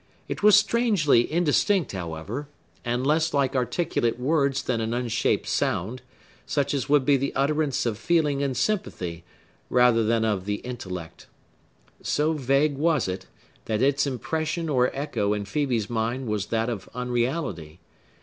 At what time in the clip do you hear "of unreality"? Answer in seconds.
16.67-17.79